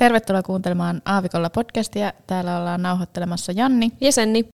[0.00, 2.12] Tervetuloa kuuntelemaan Aavikolla podcastia.
[2.26, 3.92] Täällä ollaan nauhoittelemassa Janni.
[4.00, 4.48] Ja Senni.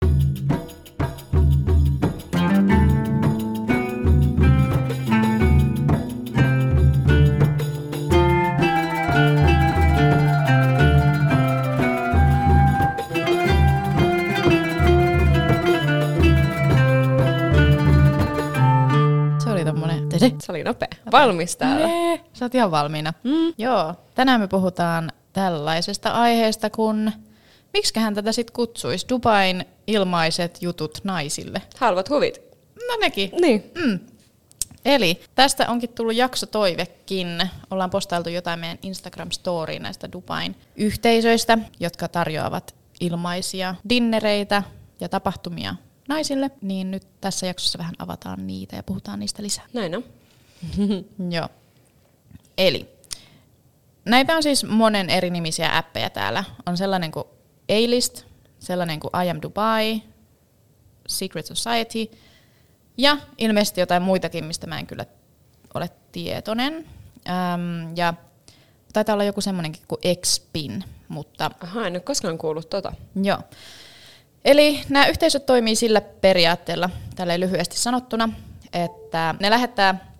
[20.39, 20.87] Se oli nopea.
[21.11, 21.87] Valmis täällä.
[21.87, 23.13] Nee, sä oot ihan valmiina.
[23.23, 23.53] Mm.
[23.57, 27.13] Joo, tänään me puhutaan tällaisesta aiheesta kuin...
[27.73, 29.05] Miksiköhän tätä sit kutsuisi?
[29.09, 31.61] Dubain ilmaiset jutut naisille.
[31.77, 32.41] Halvat huvit.
[32.87, 33.31] No nekin.
[33.41, 33.71] Niin.
[33.75, 33.99] Mm.
[34.85, 37.49] Eli tästä onkin tullut jaksotoivekin.
[37.71, 44.63] Ollaan postailtu jotain meidän Instagram-storyin näistä Dubain yhteisöistä, jotka tarjoavat ilmaisia dinnereitä
[44.99, 45.75] ja tapahtumia
[46.07, 46.51] naisille.
[46.61, 49.65] Niin nyt tässä jaksossa vähän avataan niitä ja puhutaan niistä lisää.
[49.73, 50.03] Näin on.
[51.35, 51.49] Joo.
[52.57, 52.89] Eli
[54.05, 56.43] näitä on siis monen eri nimisiä appeja täällä.
[56.65, 57.25] On sellainen kuin
[57.69, 58.25] A-List,
[58.59, 60.01] sellainen kuin I Am Dubai,
[61.07, 62.17] Secret Society
[62.97, 65.05] ja ilmeisesti jotain muitakin, mistä mä en kyllä
[65.73, 66.73] ole tietoinen.
[67.29, 68.13] Öm, ja
[68.93, 72.93] taitaa olla joku semmoinenkin kuin Xpin, mutta Aha, en ole koskaan kuullut tota.
[73.23, 73.39] Joo.
[74.45, 78.29] Eli nämä yhteisöt toimii sillä periaatteella, tällä lyhyesti sanottuna,
[78.73, 80.13] että ne lähettää,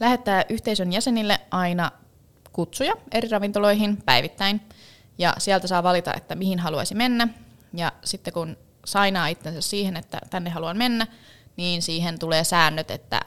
[0.00, 1.92] lähettää yhteisön jäsenille aina
[2.52, 4.60] kutsuja eri ravintoloihin päivittäin.
[5.18, 7.28] Ja sieltä saa valita, että mihin haluaisi mennä.
[7.74, 11.06] Ja sitten kun sainaa itsensä siihen, että tänne haluan mennä,
[11.56, 13.20] niin siihen tulee säännöt, että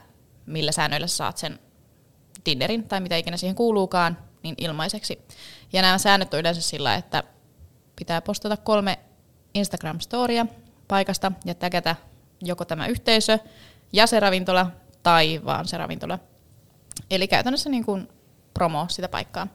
[0.46, 1.60] millä säännöillä sä saat sen
[2.46, 5.20] dinnerin tai mitä ikinä siihen kuuluukaan, niin ilmaiseksi.
[5.74, 7.24] Ja nämä säännöt on yleensä sillä, että
[7.96, 9.00] pitää postata kolme
[9.58, 10.46] Instagram-storia
[10.88, 11.96] paikasta ja tägätä
[12.44, 13.40] joko tämä yhteisö
[13.94, 14.72] ja se ravintola
[15.04, 16.20] tai vaan se ravintola.
[17.12, 18.08] Eli käytännössä niin kuin
[18.54, 19.48] promo sitä paikkaa.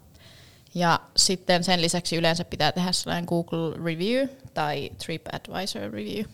[0.75, 6.25] Ja sitten sen lisäksi yleensä pitää tehdä sellainen Google review tai TripAdvisor review.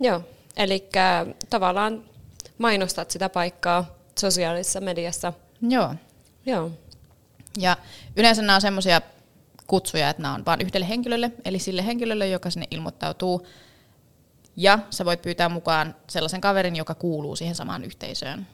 [0.00, 0.22] Joo.
[0.56, 0.88] Eli
[1.50, 2.04] tavallaan
[2.58, 3.84] mainostat sitä paikkaa
[4.18, 5.32] sosiaalisessa mediassa.
[5.68, 5.94] Joo.
[6.46, 6.70] Joo.
[7.58, 7.76] Ja
[8.16, 9.00] yleensä nämä on semmoisia
[9.66, 13.46] kutsuja, että nämä on vain yhdelle henkilölle, eli sille henkilölle, joka sinne ilmoittautuu.
[14.56, 18.46] Ja sä voit pyytää mukaan sellaisen kaverin, joka kuuluu siihen samaan yhteisöön.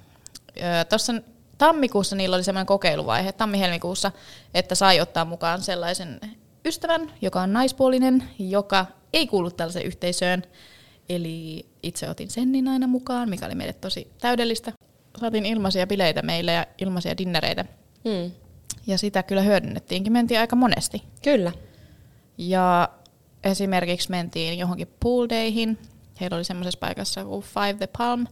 [0.89, 1.12] Tuossa
[1.59, 4.13] tammikuussa niillä oli semmoinen kokeiluvaihe, tammi-helmikuussa,
[4.55, 6.21] että sai ottaa mukaan sellaisen
[6.65, 10.43] ystävän, joka on naispuolinen, joka ei kuulu tällaiseen yhteisöön.
[11.09, 14.73] Eli itse otin Sennin aina mukaan, mikä oli meille tosi täydellistä.
[15.21, 17.65] Saatiin ilmaisia bileitä meille ja ilmaisia dinnereitä.
[18.05, 18.31] Mm.
[18.87, 21.03] Ja sitä kyllä hyödynnettiinkin, mentiin aika monesti.
[21.23, 21.53] Kyllä.
[22.39, 22.89] Ja
[23.45, 25.79] esimerkiksi mentiin johonkin pool dayhin.
[26.21, 28.27] Heillä oli semmoisessa paikassa kuin Five the Palm,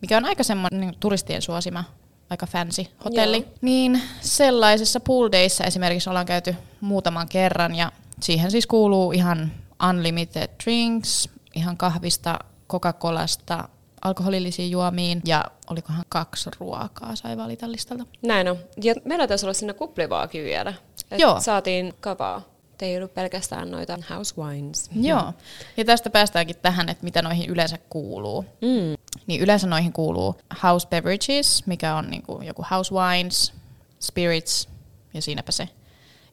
[0.00, 1.84] mikä on aika semmoinen niin turistien suosima,
[2.30, 3.36] aika fancy hotelli.
[3.36, 3.48] Joo.
[3.60, 9.52] Niin sellaisessa pool dayssa esimerkiksi ollaan käyty muutaman kerran ja siihen siis kuuluu ihan
[9.90, 13.68] unlimited drinks, ihan kahvista, Coca-Colasta,
[14.02, 18.06] alkoholillisiin juomiin ja olikohan kaksi ruokaa sai valita listalta.
[18.22, 18.58] Näin on.
[18.82, 20.74] Ja meillä taisi olla siinä kuplivaakin vielä.
[21.10, 21.40] Et Joo.
[21.40, 22.42] Saatiin kavaa.
[22.74, 24.90] Et ei ollut pelkästään noita house wines.
[24.94, 25.32] Joo.
[25.76, 28.44] Ja tästä päästäänkin tähän, että mitä noihin yleensä kuuluu.
[28.60, 28.96] Mm.
[29.26, 33.52] Niin yleensä noihin kuuluu house beverages, mikä on niinku joku house wines,
[34.00, 34.68] spirits
[35.14, 35.68] ja siinäpä se.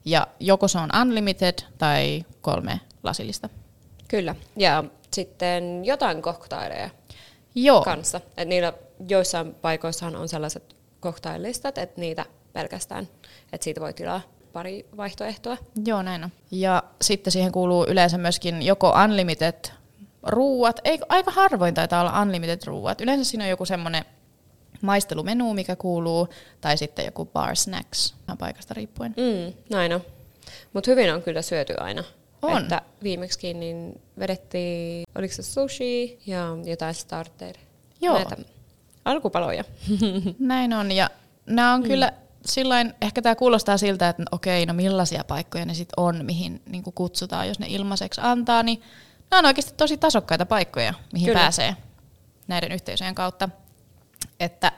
[0.04, 3.48] Ja joko se on unlimited tai kolme lasillista.
[4.08, 4.34] Kyllä.
[4.56, 6.90] Ja sitten jotain koktaileja
[7.54, 8.20] Joo, kanssa.
[8.36, 8.72] Et niillä
[9.08, 13.08] joissain paikoissahan on sellaiset koktailistat, että niitä pelkästään,
[13.52, 14.20] että siitä voi tilaa
[14.52, 15.56] pari vaihtoehtoa.
[15.84, 16.30] joo näin on.
[16.50, 19.54] Ja sitten siihen kuuluu yleensä myöskin joko unlimited
[20.22, 23.00] ruuat, ei, aika harvoin taitaa olla unlimited ruuat.
[23.00, 24.04] Yleensä siinä on joku semmoinen
[24.82, 26.28] maistelumenu, mikä kuuluu,
[26.60, 29.14] tai sitten joku bar snacks, paikasta riippuen.
[29.16, 30.00] Mm, näin on.
[30.72, 32.04] Mutta hyvin on kyllä syöty aina.
[32.42, 32.62] On.
[32.62, 37.54] Että viimeksi niin vedettiin, oliko se sushi ja jotain starter.
[38.00, 38.14] Joo.
[38.14, 38.36] Näitä
[39.04, 39.64] alkupaloja.
[40.38, 41.10] Näin on, ja
[41.46, 41.88] nämä on mm.
[41.88, 42.12] kyllä
[42.46, 46.82] sillain, ehkä tämä kuulostaa siltä, että okei, no millaisia paikkoja ne sitten on, mihin niin
[46.94, 48.82] kutsutaan, jos ne ilmaiseksi antaa, niin
[49.30, 51.40] nämä on oikeasti tosi tasokkaita paikkoja, mihin Kyllä.
[51.40, 51.76] pääsee
[52.48, 53.48] näiden yhteisöjen kautta.
[54.40, 54.72] Että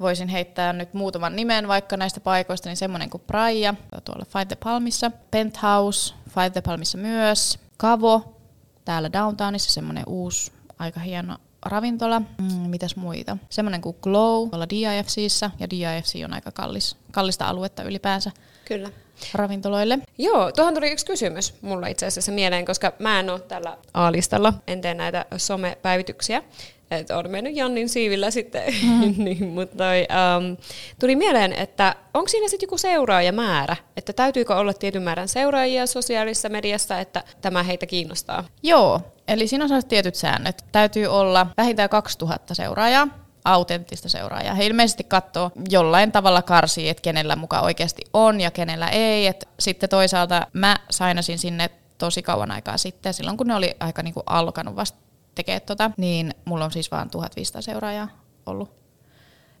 [0.00, 3.74] voisin heittää nyt muutaman nimen vaikka näistä paikoista, niin semmoinen kuin Praia,
[4.04, 8.36] tuolla Five the Palmissa, Penthouse, Five the Palmissa myös, Kavo,
[8.84, 12.20] täällä downtownissa semmoinen uusi, aika hieno ravintola.
[12.20, 13.36] Mm, mitäs muita?
[13.50, 18.30] Semmoinen kuin Glow tuolla DIFCissä, ja DIFC on aika kallis, kallista aluetta ylipäänsä.
[18.64, 18.90] Kyllä.
[19.34, 19.98] Ravintoloille.
[20.18, 24.52] Joo, tuohon tuli yksi kysymys mulla itse asiassa mieleen, koska mä en ole tällä A-listalla,
[24.66, 26.42] en tee näitä somepäivityksiä.
[26.90, 29.14] Että on mennyt Jannin siivillä sitten, mm.
[29.24, 30.06] niin, mutta toi,
[30.38, 30.56] um,
[31.00, 36.48] tuli mieleen, että onko siinä sitten joku seuraajamäärä, että täytyykö olla tietyn määrän seuraajia sosiaalisessa
[36.48, 38.44] mediassa, että tämä heitä kiinnostaa?
[38.62, 40.64] Joo, eli siinä on tietyt säännöt.
[40.72, 43.08] Täytyy olla vähintään 2000 seuraajaa,
[43.44, 44.54] autenttista seuraajaa.
[44.54, 49.26] He ilmeisesti katsoo jollain tavalla karsii, että kenellä mukaan oikeasti on ja kenellä ei.
[49.26, 54.02] Et sitten toisaalta mä sainasin sinne tosi kauan aikaa sitten, silloin kun ne oli aika
[54.02, 54.98] niinku alkanut vasta
[55.34, 58.08] tekemään tota, niin mulla on siis vaan 1500 seuraajaa
[58.46, 58.79] ollut.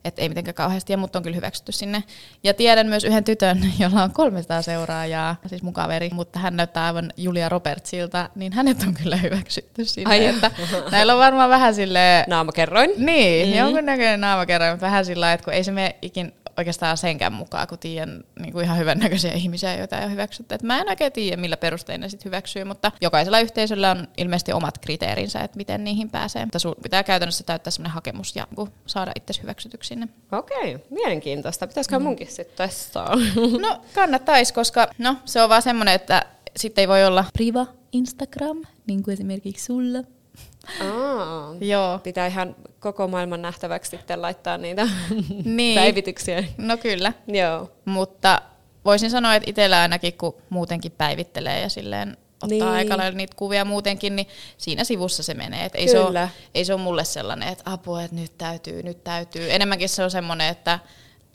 [0.04, 2.02] Et ei mitenkään kauheasti, ja mut on kyllä hyväksytty sinne.
[2.44, 6.84] Ja tiedän myös yhden tytön, jolla on 300 seuraajaa, siis mun kaveri, mutta hän näyttää
[6.84, 10.10] aivan Julia Robertsilta, niin hänet on kyllä hyväksytty sinne.
[10.10, 10.50] Ai että
[10.90, 12.90] näillä on varmaan vähän sille Naamakerroin.
[12.96, 13.58] Niin, mm-hmm.
[13.58, 17.78] jonkunnäköinen naamakerroin, mutta vähän sillä että kun ei se mene ikin oikeastaan senkään mukaan, kun
[17.78, 20.54] tiedän niin kuin ihan hyvännäköisiä ihmisiä, joita ei ole hyväksytty.
[20.54, 24.52] Et mä en oikein tiedä, millä perustein ne sitten hyväksyy, mutta jokaisella yhteisöllä on ilmeisesti
[24.52, 26.44] omat kriteerinsä, että miten niihin pääsee.
[26.44, 28.46] Mutta sun pitää käytännössä täyttää sellainen hakemus ja
[28.86, 30.08] saada itse hyväksytyksi sinne.
[30.32, 31.66] Okei, mielenkiintoista.
[31.66, 32.02] Pitäisikö mm.
[32.02, 33.16] munkin sitten testaa?
[33.60, 36.26] No kannattaisi, koska no, se on vaan semmoinen, että
[36.56, 39.98] sitten ei voi olla priva Instagram, niin kuin esimerkiksi sulla.
[40.80, 41.98] Aa, Joo.
[41.98, 44.88] Pitää ihan koko maailman nähtäväksi sitten laittaa niitä
[45.44, 45.74] niin.
[45.74, 46.44] päivityksiä.
[46.58, 47.12] No kyllä.
[47.26, 47.70] Joo.
[47.84, 48.42] Mutta
[48.84, 52.64] voisin sanoa, että itsellä ainakin kun muutenkin päivittelee ja silleen ottaa niin.
[52.64, 54.26] aika lailla niitä kuvia muutenkin, niin
[54.58, 55.64] siinä sivussa se menee.
[55.64, 59.04] Et ei, se ole, ei se ole mulle sellainen, että apua, että nyt täytyy, nyt
[59.04, 59.52] täytyy.
[59.52, 60.78] Enemmänkin se on semmoinen, että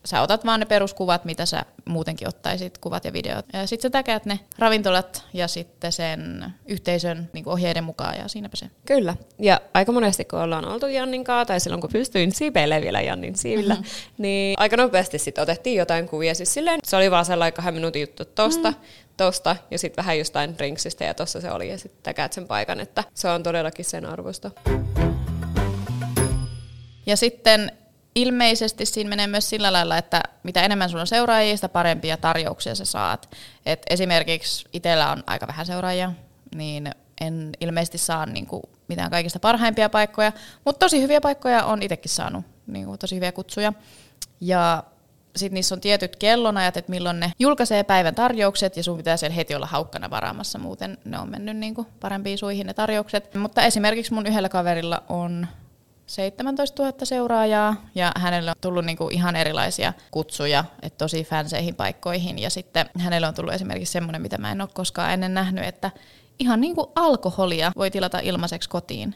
[0.05, 3.45] sä otat vaan ne peruskuvat, mitä sä muutenkin ottaisit, kuvat ja videot.
[3.53, 8.55] Ja sitten sä täkäät ne ravintolat ja sitten sen yhteisön niin ohjeiden mukaan ja siinäpä
[8.55, 8.65] se.
[8.85, 9.15] Kyllä.
[9.39, 13.35] Ja aika monesti kun ollaan oltu Jannin kanssa, tai silloin kun pystyin siipeilemään vielä Jannin
[13.35, 13.89] siivillä, mm-hmm.
[14.17, 16.35] niin aika nopeasti sitten otettiin jotain kuvia.
[16.35, 18.77] Siis silleen, se oli vaan sellainen kahden minuutin juttu tosta, mm.
[19.17, 22.79] tosta ja sitten vähän jostain drinksistä ja tossa se oli ja sitten täkäät sen paikan,
[22.79, 24.51] että se on todellakin sen arvosta.
[27.05, 27.71] Ja sitten
[28.15, 32.75] ilmeisesti siinä menee myös sillä lailla, että mitä enemmän sulla on seuraajia, sitä parempia tarjouksia
[32.75, 33.35] sä saat.
[33.65, 36.11] Et esimerkiksi itsellä on aika vähän seuraajia,
[36.55, 36.91] niin
[37.21, 40.31] en ilmeisesti saa niinku mitään kaikista parhaimpia paikkoja,
[40.65, 43.73] mutta tosi hyviä paikkoja on itsekin saanut, niinku tosi hyviä kutsuja.
[44.41, 44.83] Ja
[45.35, 49.35] sitten niissä on tietyt kellonajat, että milloin ne julkaisee päivän tarjoukset, ja sun pitää siellä
[49.35, 53.35] heti olla haukkana varaamassa, muuten ne on mennyt niinku parempiin suihin ne tarjoukset.
[53.35, 55.47] Mutta esimerkiksi mun yhdellä kaverilla on
[56.07, 62.39] 17 000 seuraajaa ja hänelle on tullut niinku ihan erilaisia kutsuja, että tosi fanseihin paikkoihin
[62.39, 65.91] ja sitten hänelle on tullut esimerkiksi semmoinen, mitä mä en ole koskaan ennen nähnyt, että
[66.39, 69.15] ihan niinku alkoholia voi tilata ilmaiseksi kotiin.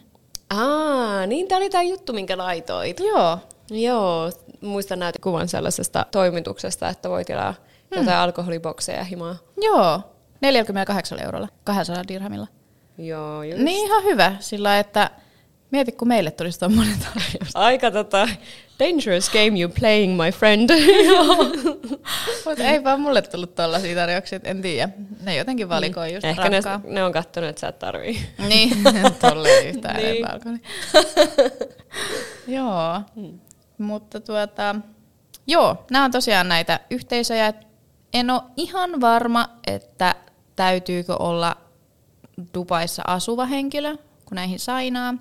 [0.49, 2.99] Aa, niin tämä oli tämä juttu, minkä laitoit.
[2.99, 3.37] Joo.
[3.71, 4.31] Joo,
[4.61, 7.99] muistan näitä kuvan sellaisesta toimituksesta, että voi tilaa hmm.
[7.99, 9.35] jotain alkoholibokseja himaa.
[9.61, 10.01] Joo,
[10.41, 12.47] 48 eurolla, 200 dirhamilla.
[12.97, 13.63] Joo, just.
[13.63, 15.09] Niin ihan hyvä, sillä että
[15.71, 17.55] Mieti, kun meille tulisi tuommoinen tarjous.
[17.55, 18.27] Aika tota,
[18.79, 20.69] dangerous game you playing, my friend.
[22.45, 24.89] Mutta ei vaan mulle tullut tuollaisia tarjouksia, en tiedä.
[25.21, 28.19] Ne jotenkin valikoi just Ehkä ne, ne, on kattonut, että sä et tarvii.
[28.47, 28.77] niin,
[29.21, 30.07] tolle yhtään niin.
[30.07, 30.39] enempää
[32.57, 33.39] Joo, hmm.
[33.77, 34.75] mutta tuota,
[35.47, 37.53] joo, nämä on tosiaan näitä yhteisöjä.
[38.13, 40.15] En ole ihan varma, että
[40.55, 41.57] täytyykö olla
[42.53, 45.13] Dubaissa asuva henkilö, kun näihin sainaa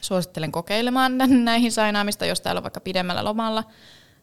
[0.00, 1.12] suosittelen kokeilemaan
[1.44, 3.64] näihin sainaamista, jos täällä on vaikka pidemmällä lomalla,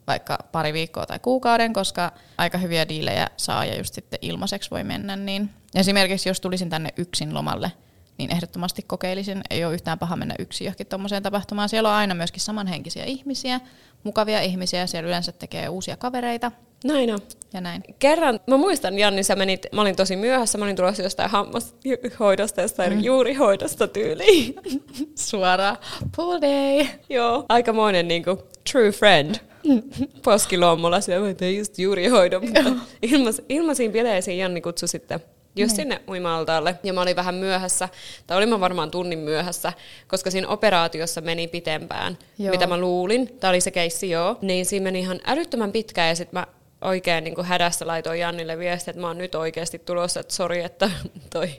[0.07, 4.83] vaikka pari viikkoa tai kuukauden, koska aika hyviä diilejä saa ja just sitten ilmaiseksi voi
[4.83, 5.15] mennä.
[5.15, 7.71] Niin esimerkiksi jos tulisin tänne yksin lomalle,
[8.17, 9.41] niin ehdottomasti kokeilisin.
[9.49, 11.69] Ei ole yhtään paha mennä yksin johonkin tuommoiseen tapahtumaan.
[11.69, 13.59] Siellä on aina myöskin samanhenkisiä ihmisiä,
[14.03, 14.87] mukavia ihmisiä.
[14.87, 16.51] Siellä yleensä tekee uusia kavereita.
[16.83, 17.19] Näin on.
[17.53, 17.83] Ja näin.
[17.99, 22.61] Kerran, mä muistan Janni, sä menit, mä olin tosi myöhässä, mä olin tulossa jostain hammashoidosta,
[22.61, 23.03] jostain mm.
[23.03, 24.55] juurihoidosta tyyliin.
[25.15, 25.77] Suoraan,
[26.15, 26.87] pull day.
[27.09, 29.35] Joo, aikamoinen niinku true friend.
[30.25, 32.63] Poskilommulla siellä, mä just juurihoidon, mutta
[33.01, 35.19] ilmas, ilmaisiin bileisiin Janni kutsui sitten
[35.55, 35.83] just niin.
[35.83, 36.75] sinne uima-altaalle.
[36.83, 37.89] Ja mä olin vähän myöhässä,
[38.27, 39.73] tai olin mä varmaan tunnin myöhässä,
[40.07, 42.51] koska siinä operaatiossa meni pitempään, joo.
[42.51, 43.27] mitä mä luulin.
[43.39, 44.37] Tämä oli se keissi, joo.
[44.41, 46.47] Niin siinä meni ihan älyttömän pitkään, ja sitten mä
[46.81, 50.63] oikein niin kuin hädässä laitoin Jannille viestiä, että mä oon nyt oikeasti tulossa, että sori,
[50.63, 50.91] että
[51.33, 51.49] toi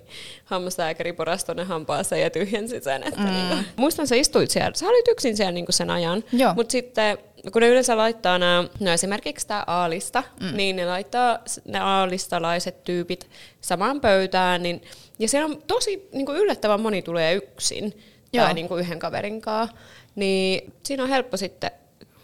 [0.44, 3.02] hammaslääkäri porasi tuonne hampaaseen ja tyhjensi sen.
[3.02, 3.26] Että mm.
[3.26, 6.72] niin kuin, muistan, sä istuit siellä, sä olit yksin siellä niin kuin sen ajan, mutta
[6.72, 7.18] sitten
[7.52, 10.56] kun ne yleensä laittaa nämä, no esimerkiksi tämä A-lista, mm.
[10.56, 14.82] niin ne laittaa ne A-listalaiset tyypit samaan pöytään, niin,
[15.18, 18.44] ja siellä on tosi niin kuin yllättävän moni tulee yksin Joo.
[18.44, 19.76] tai niin kuin yhden kaverin kanssa,
[20.14, 21.70] niin siinä on helppo sitten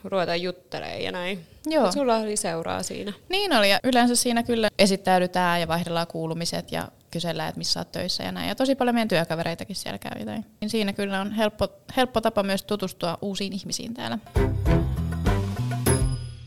[0.04, 1.46] ruveta juttelemaan ja näin.
[1.66, 1.92] Joo.
[1.92, 3.12] Sulla oli seuraa siinä.
[3.28, 7.92] Niin oli, ja yleensä siinä kyllä esittäydytään ja vaihdellaan kuulumiset ja kysellään, että missä olet
[7.92, 8.48] töissä ja näin.
[8.48, 10.24] Ja tosi paljon meidän työkavereitakin siellä käy.
[10.60, 14.18] Niin siinä kyllä on helppo, helppo tapa myös tutustua uusiin ihmisiin täällä.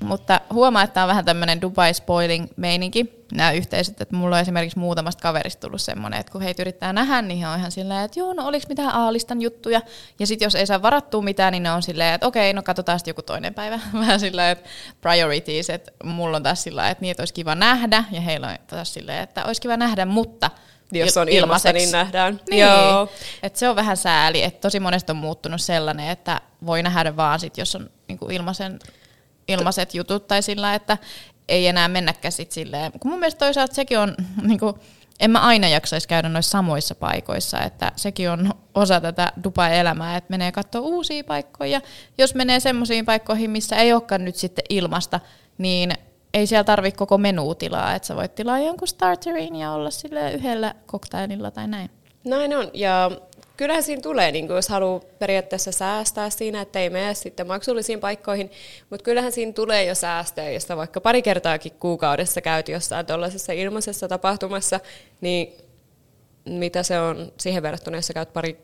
[0.07, 4.41] Mutta huomaa, että tämä on vähän tämmöinen Dubai spoiling meininki, nämä yhteisöt, että mulla on
[4.41, 8.05] esimerkiksi muutamasta kaverista tullut semmoinen, että kun heitä yrittää nähdä, niin he on ihan silleen,
[8.05, 9.81] että joo, no oliks mitään A-listan juttuja,
[10.19, 12.99] ja sitten jos ei saa varattua mitään, niin ne on silleen, että okei, no katsotaan
[12.99, 14.69] sitten joku toinen päivä, vähän silleen, että
[15.01, 18.93] priorities, että mulla on taas sillä että niitä olisi kiva nähdä, ja heillä on taas
[18.93, 20.51] silleen, että olisi kiva nähdä, mutta
[20.91, 22.39] jos on ilmassa, niin nähdään.
[22.49, 22.61] Niin.
[22.61, 23.09] Joo.
[23.43, 27.39] Et se on vähän sääli, että tosi monesti on muuttunut sellainen, että voi nähdä vaan
[27.39, 28.79] sit, jos on niinku ilmaisen
[29.47, 30.97] ilmaiset jutut tai sillä, että
[31.47, 32.91] ei enää mennäkään sit silleen.
[32.99, 34.73] Kun mun mielestä toisaalta sekin on, niin kuin,
[35.19, 40.31] en mä aina jaksaisi käydä noissa samoissa paikoissa, että sekin on osa tätä Dubai-elämää, että
[40.31, 41.81] menee katsoa uusia paikkoja.
[42.17, 45.19] Jos menee semmoisiin paikkoihin, missä ei olekaan nyt sitten ilmasta,
[45.57, 45.91] niin
[46.33, 50.75] ei siellä tarvi koko menuutilaa, että sä voit tilaa jonkun starterin ja olla sille yhdellä
[50.85, 51.89] koktaililla tai näin.
[52.23, 53.11] Näin on, ja
[53.57, 58.51] kyllähän siinä tulee, niin jos haluaa periaatteessa säästää siinä, että ei mene sitten maksullisiin paikkoihin,
[58.89, 64.07] mutta kyllähän siinä tulee jo säästöä, josta vaikka pari kertaakin kuukaudessa käyt jossain tuollaisessa ilmaisessa
[64.07, 64.79] tapahtumassa,
[65.21, 65.53] niin
[66.45, 68.57] mitä se on siihen verrattuna, jos sä käyt pari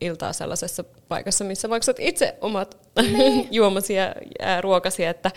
[0.00, 3.48] iltaa sellaisessa paikassa, missä maksat itse omat niin.
[3.58, 4.14] juomasi ja
[4.60, 5.30] ruokasi, että,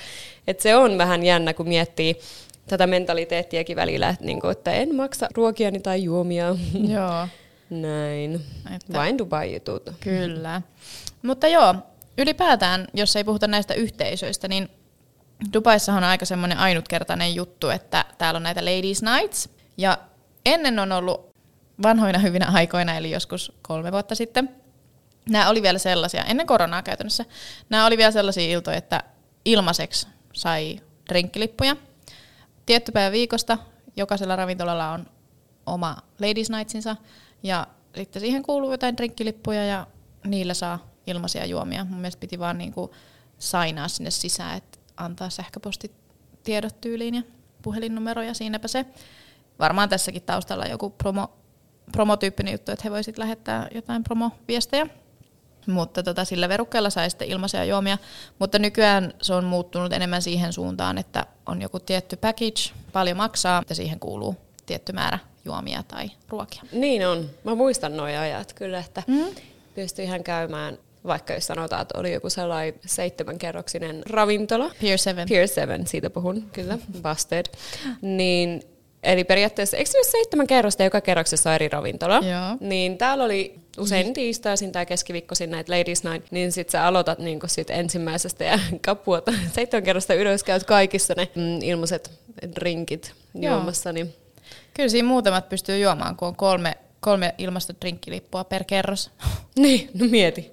[0.48, 2.20] että se on vähän jännä, kun miettii
[2.68, 6.56] tätä mentaliteettiakin välillä, että, niin kuin, että en maksa ruokiani tai juomia.
[6.88, 7.28] Joo.
[7.70, 8.46] Näin.
[8.76, 9.90] Että, Vain Dubai-jutut.
[10.00, 10.62] Kyllä.
[11.22, 11.76] Mutta joo,
[12.18, 14.70] ylipäätään, jos ei puhuta näistä yhteisöistä, niin
[15.54, 19.50] Dubaissahan on aika semmoinen ainutkertainen juttu, että täällä on näitä Ladies Nights.
[19.78, 19.98] Ja
[20.46, 21.36] ennen on ollut
[21.84, 24.50] vanhoina hyvinä aikoina, eli joskus kolme vuotta sitten,
[25.30, 27.26] nämä oli vielä sellaisia, ennen koronaa käytännössä,
[27.70, 29.04] nämä oli vielä sellaisia iltoja, että
[29.46, 31.76] ilmaiseksi sai drinkkilippuja.
[32.66, 33.58] Tietty päivä viikosta
[33.96, 35.06] jokaisella ravintolalla on
[35.68, 36.96] oma Ladies Nightsinsa,
[37.44, 39.88] ja sitten siihen kuuluu jotain drinkkilippuja ja
[40.26, 41.86] niillä saa ilmaisia juomia.
[41.86, 42.94] Mun mielestä piti vaan niinku
[43.40, 47.22] sainaa sinne sisään, että antaa sähköpostitiedot tyyliin ja
[47.62, 48.86] puhelinnumero ja siinäpä se.
[49.60, 51.32] Varmaan tässäkin taustalla joku promo,
[51.92, 54.88] promotyyppinen juttu, että he voisivat lähettää jotain promoviestejä.
[55.68, 57.98] Mutta tota, sillä verukkeella sai sitten ilmaisia juomia.
[58.40, 63.64] Mutta nykyään se on muuttunut enemmän siihen suuntaan, että on joku tietty package, paljon maksaa
[63.70, 66.62] ja siihen kuuluu tietty määrä juomia tai ruokia.
[66.72, 67.30] Niin on.
[67.44, 69.26] Mä muistan nuo ajat kyllä, että mm.
[69.76, 70.78] pystyi ihan käymään
[71.08, 74.72] vaikka jos sanotaan, että oli joku sellainen seitsemänkerroksinen ravintola.
[74.80, 75.28] Pier 7.
[75.28, 77.46] Pier 7, siitä puhun, kyllä, busted.
[78.02, 78.64] Niin,
[79.04, 82.16] eli periaatteessa, eikö se seitsemän kerrosta joka kerroksessa on eri ravintola?
[82.16, 82.58] Joo.
[82.60, 87.40] Niin täällä oli usein tiistaisin tai keskiviikkoisin näitä Ladies Night, niin sit sä aloitat niin
[87.46, 92.12] sit ensimmäisestä ja kapuota seitsemän kerrosta ylös, käyt kaikissa ne mm, ilmaiset
[92.56, 94.14] drinkit juomassa, niin
[94.78, 99.12] Kyllä siinä muutamat pystyy juomaan, kun on kolme, kolme ilmasta drinkkilippua per kerros.
[99.60, 100.52] niin, no mieti.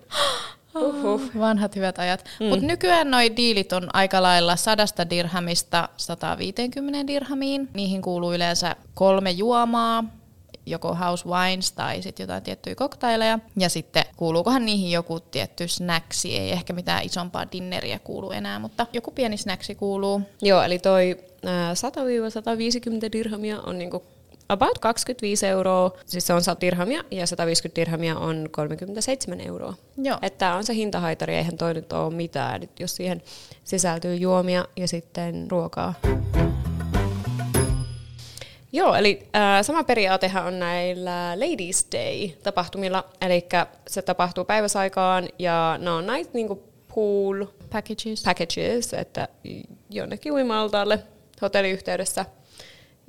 [0.75, 1.23] Uhuh.
[1.39, 2.25] Vanhat hyvät ajat.
[2.41, 2.47] Mm.
[2.47, 7.69] Mutta nykyään noi diilit on aika lailla sadasta dirhamista 150 dirhamiin.
[7.75, 10.05] Niihin kuuluu yleensä kolme juomaa,
[10.67, 13.39] joko house wines tai sitten jotain tiettyjä koktaileja.
[13.59, 18.87] Ja sitten kuuluukohan niihin joku tietty snacksi, ei ehkä mitään isompaa dinneriä kuulu enää, mutta
[18.93, 20.23] joku pieni snacksi kuuluu.
[20.43, 21.17] Joo, eli toi
[23.07, 24.03] 100-150 dirhamia on niinku
[24.49, 29.75] about 25 euroa, siis se on 100 dirhamia ja 150 dirhamia on 37 euroa.
[29.97, 30.19] Joo.
[30.23, 33.23] Että on se hintahaitari, eihän toi nyt ole mitään, jos siihen
[33.65, 35.95] sisältyy juomia ja sitten ruokaa.
[38.75, 43.47] Joo, eli äh, sama periaatehan on näillä Ladies Day-tapahtumilla, eli
[43.87, 46.63] se tapahtuu päiväsaikaan ja ne on näitä niinku
[46.95, 48.23] pool packages.
[48.25, 49.29] packages, että
[49.91, 50.99] jonnekin uimaltaalle
[51.43, 52.27] hotelliyhteydessä–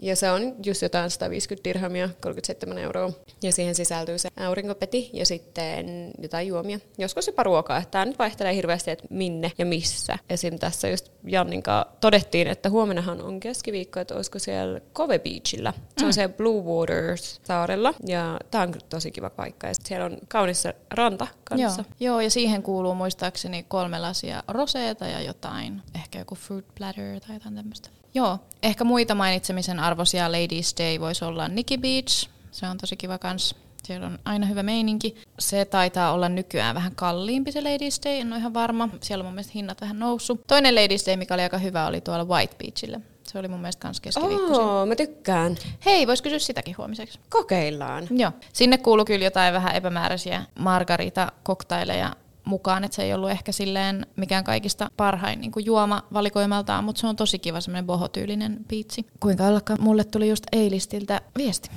[0.01, 3.11] ja se on just jotain 150 dirhamia, 37 euroa.
[3.43, 6.79] Ja siihen sisältyy se aurinkopeti ja sitten jotain juomia.
[6.97, 7.83] Joskus jopa ruokaa.
[7.91, 10.17] Tämä nyt vaihtelee hirveästi, että minne ja missä.
[10.29, 10.59] Esim.
[10.59, 11.63] tässä just Jannin
[11.99, 15.73] todettiin, että huomennahan on keskiviikko, että olisiko siellä Cove Beachillä.
[15.97, 16.13] Se on mm.
[16.13, 17.93] se Blue Waters saarella.
[18.07, 19.67] Ja tämä on tosi kiva paikka.
[19.67, 21.83] Ja siellä on kaunissa ranta kanssa.
[21.99, 22.13] Joo.
[22.13, 25.81] Joo, ja siihen kuuluu muistaakseni kolme lasia roseeta ja jotain.
[25.95, 27.89] Ehkä joku fruit platter tai jotain tämmöistä.
[28.15, 32.29] Joo, ehkä muita mainitsemisen arvoisia Ladies Day voisi olla Nikki Beach.
[32.51, 33.55] Se on tosi kiva kans.
[33.83, 35.15] Siellä on aina hyvä meininki.
[35.39, 38.89] Se taitaa olla nykyään vähän kalliimpi se Ladies Day, en ole ihan varma.
[39.01, 40.47] Siellä on mun mielestä hinnat vähän noussut.
[40.47, 42.99] Toinen Ladies Day, mikä oli aika hyvä, oli tuolla White Beachillä.
[43.23, 44.65] Se oli mun mielestä kans keskiviikkoisin.
[44.65, 45.57] Oo, mä tykkään.
[45.85, 47.19] Hei, vois kysyä sitäkin huomiseksi.
[47.29, 48.07] Kokeillaan.
[48.09, 48.31] Joo.
[48.53, 52.15] Sinne kuuluu kyllä jotain vähän epämääräisiä margarita-koktaileja
[52.45, 57.01] mukaan, että se ei ollut ehkä silleen mikään kaikista parhain niin kuin juoma valikoimaltaan, mutta
[57.01, 59.05] se on tosi kiva semmoinen bohotyylinen piitsi.
[59.19, 61.69] Kuinka ollakaan, mulle tuli just eilistiltä viesti.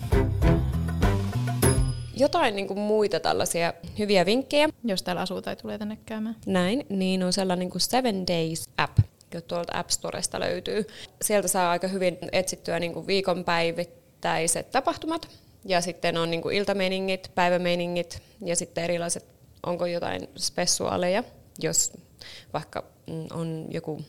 [2.17, 4.69] Jotain niin kuin muita tällaisia hyviä vinkkejä.
[4.85, 6.37] Jos täällä asuu tai tulee tänne käymään.
[6.47, 8.99] Näin, niin on sellainen niin kuin Seven Days app,
[9.35, 10.87] joka tuolta App Storesta löytyy.
[11.23, 15.29] Sieltä saa aika hyvin etsittyä niin kuin viikonpäivittäiset tapahtumat.
[15.65, 19.25] Ja sitten on niin kuin iltameiningit, päivämeiningit ja sitten erilaiset,
[19.69, 21.25] onko jotain spessuaaleja,
[21.59, 21.93] jos
[22.53, 24.05] vaikka mm, on joku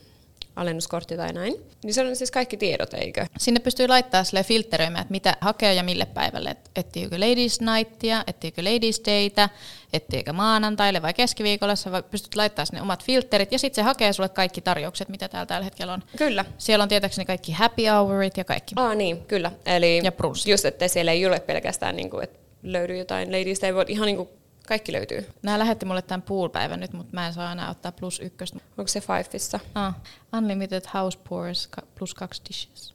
[0.56, 1.54] alennuskortti tai näin.
[1.84, 3.26] Niin se on siis kaikki tiedot, eikö?
[3.38, 6.50] Sinne pystyy laittaa sille filtteröimään, että mitä hakee ja mille päivälle.
[6.50, 9.48] Et etsiikö Ladies Nightia, etsiikö Ladies Dayta,
[9.92, 11.76] etsiikö maanantaille vai keskiviikolla.
[11.76, 15.46] Sä pystyt laittaa sinne omat filterit ja sitten se hakee sulle kaikki tarjoukset, mitä täällä
[15.46, 16.02] tällä hetkellä on.
[16.16, 16.44] Kyllä.
[16.58, 18.74] Siellä on tietääkseni kaikki happy hourit ja kaikki.
[18.76, 19.52] Aa niin, kyllä.
[19.66, 20.50] Eli Ja brunssi.
[20.50, 24.06] just, että siellä ei ole pelkästään, niin kuin, että löydy jotain Ladies Day, vaan ihan
[24.06, 24.28] niin kuin
[24.70, 25.26] kaikki löytyy.
[25.42, 28.58] Nämä lähetti mulle tämän pool-päivän nyt, mutta mä en saa enää ottaa plus ykköstä.
[28.78, 29.60] Onko se Fivessa?
[29.74, 29.94] Ah,
[30.36, 32.94] unlimited house pours plus kaksi dishes.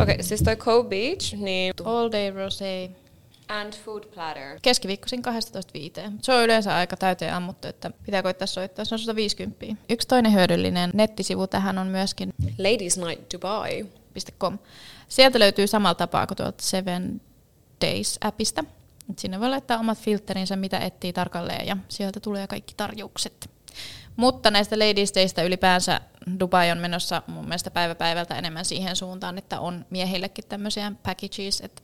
[0.00, 1.74] Okei, okay, siis toi Cove Beach, niin...
[1.84, 2.90] All day rosé.
[3.48, 4.58] And food platter.
[4.62, 5.22] Keskiviikkoisin
[6.06, 6.12] 12.5.
[6.22, 8.84] Se on yleensä aika täyteen ammuttu, että pitää koittaa soittaa.
[8.84, 9.66] Se on 150.
[9.90, 13.86] Yksi toinen hyödyllinen nettisivu tähän on myöskin Ladies Night Dubai.
[14.38, 14.58] .com.
[15.08, 17.20] Sieltä löytyy samalla tapaa kuin tuolta Seven
[17.84, 18.64] Days-appista.
[19.10, 23.50] Et sinne voi laittaa omat filterinsä, mitä etsii tarkalleen, ja sieltä tulee kaikki tarjoukset.
[24.16, 26.00] Mutta näistä Ladies Daysta ylipäänsä
[26.40, 31.60] Dubai on menossa mun mielestä päivä päivältä enemmän siihen suuntaan, että on miehillekin tämmöisiä packages,
[31.60, 31.82] että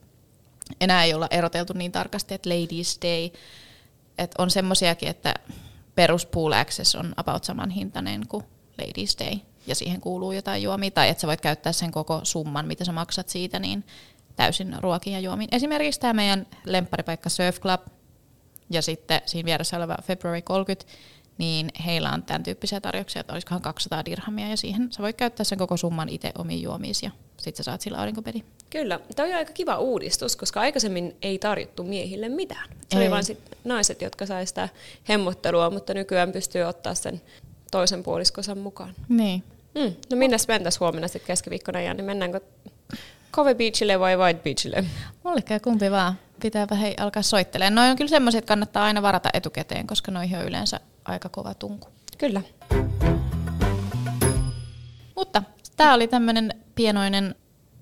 [0.81, 3.31] enää ei olla eroteltu niin tarkasti, että Ladies Day,
[4.19, 5.35] että on semmosiakin, että
[5.95, 8.45] perus pool access on about saman hintainen kuin
[8.79, 12.67] Ladies Day, ja siihen kuuluu jotain juomia, tai että sä voit käyttää sen koko summan,
[12.67, 13.85] mitä sä maksat siitä, niin
[14.37, 15.49] täysin ruokiin ja juomiin.
[15.53, 17.81] Esimerkiksi tämä meidän lempparipaikka Surf Club,
[18.71, 20.93] ja sitten siinä vieressä oleva February 30,
[21.39, 25.45] niin heillä on tämän tyyppisiä tarjouksia, että olisikohan 200 dirhamia, ja siihen sä voit käyttää
[25.45, 28.45] sen koko summan itse omiin juomiisi, ja sit sä saat sillä aurinkopeli.
[28.71, 29.01] Kyllä.
[29.17, 32.69] Tämä on aika kiva uudistus, koska aikaisemmin ei tarjottu miehille mitään.
[32.71, 33.03] Se Ei.
[33.03, 34.69] oli vain sit naiset, jotka sai sitä
[35.09, 37.21] hemmottelua, mutta nykyään pystyy ottaa sen
[37.71, 38.95] toisen puoliskosan mukaan.
[39.09, 39.45] Niin.
[39.75, 39.95] Mm.
[40.11, 42.03] No minnes mentäs huomenna sitten keskiviikkona, Janni?
[42.03, 42.41] Mennäänkö
[43.33, 44.85] Cove Beachille vai White Beachille?
[45.25, 46.15] Mulle käy kumpi vaan.
[46.43, 47.75] Pitääpä hei alkaa soittelemaan.
[47.75, 51.55] Noin on kyllä semmoisia, että kannattaa aina varata etukäteen, koska noihin on yleensä aika kova
[51.55, 51.89] tunku.
[52.19, 52.43] Kyllä.
[55.17, 55.43] Mutta
[55.77, 57.35] tämä oli tämmöinen pienoinen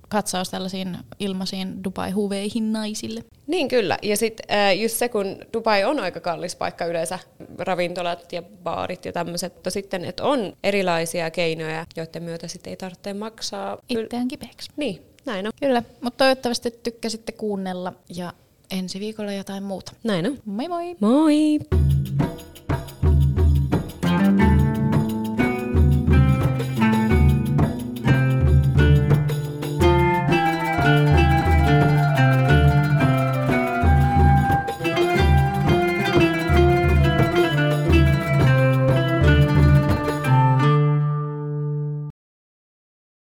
[0.08, 3.24] katsaus tällaisiin ilmaisiin Dubai-huveihin naisille.
[3.46, 3.98] Niin kyllä.
[4.02, 7.18] Ja sitten äh, just se, kun Dubai on aika kallis paikka yleensä,
[7.58, 12.76] ravintolat ja baarit ja tämmöiset, mutta sitten, että on erilaisia keinoja, joiden myötä sitten ei
[12.76, 13.78] tarvitse maksaa.
[13.88, 14.70] Itseään kipeäksi.
[14.76, 15.52] Niin, näin on.
[15.60, 18.32] Kyllä, mutta toivottavasti tykkäsitte kuunnella ja
[18.70, 19.92] ensi viikolla jotain muuta.
[20.04, 20.38] Näin on.
[20.44, 20.96] Moi moi!
[21.00, 21.58] Moi!